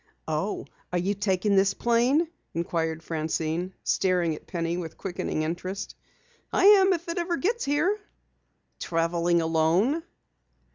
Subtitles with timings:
[0.27, 5.93] "Oh, are you taking this plane?" inquired Francine, staring at Penny with quickening interest.
[6.51, 7.99] "I am if it ever gets here."
[8.79, 10.01] "Traveling alone?"